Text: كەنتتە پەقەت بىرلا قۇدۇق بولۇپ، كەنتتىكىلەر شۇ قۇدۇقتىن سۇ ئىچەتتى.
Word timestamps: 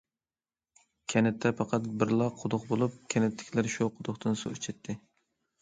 كەنتتە 1.13 1.51
پەقەت 1.59 1.85
بىرلا 2.03 2.29
قۇدۇق 2.39 2.65
بولۇپ، 2.71 2.97
كەنتتىكىلەر 3.15 3.71
شۇ 3.77 3.91
قۇدۇقتىن 3.99 4.41
سۇ 4.43 4.57
ئىچەتتى. 4.57 4.99